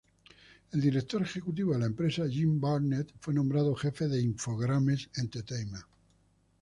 El 0.71 0.81
director 0.81 1.21
ejecutivo 1.21 1.73
de 1.73 1.77
la 1.81 1.85
empresa, 1.85 2.27
Jim 2.27 2.59
Barnett, 2.59 3.13
fue 3.19 3.35
nombrado 3.35 3.75
jefe 3.75 4.07
de 4.07 4.19
Infogrames 4.19 5.07
Entertainment. 5.13 5.85